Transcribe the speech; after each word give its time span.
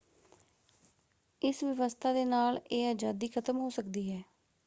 ਇਸ 1.41 1.63
ਵਿਵਸਥਾ 1.63 2.13
ਦੇ 2.13 2.25
ਨਾਲ 2.25 2.59
ਇਹ 2.71 2.89
ਆਜ਼ਾਦੀ 2.89 3.27
ਖ਼ਤਮ 3.27 3.59
ਹੋ 3.59 3.69
ਸਕਦੀ 3.69 4.11
ਹੈ। 4.11 4.21